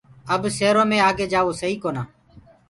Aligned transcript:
اب 0.33 0.43
سيرو 0.57 0.83
مي 0.89 0.97
آگي 1.09 1.25
جآوو 1.31 1.53
سئي 1.61 1.75
ڪونآ۔ 1.83 2.03